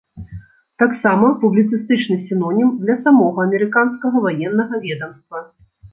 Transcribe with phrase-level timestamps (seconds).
[0.83, 5.37] Таксама, публіцыстычны сінонім для самога амерыканскага ваеннага ведамства.